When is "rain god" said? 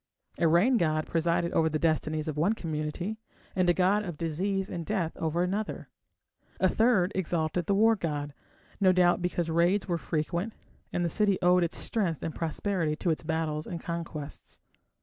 0.47-1.05